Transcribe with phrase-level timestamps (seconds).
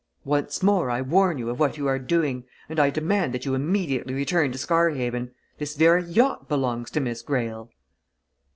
[0.25, 3.53] Once more I warn you of what you are doing, and I demand that you
[3.53, 5.29] immediately return to Scarhaven.
[5.59, 7.69] This very yacht belongs to Miss Greyle!"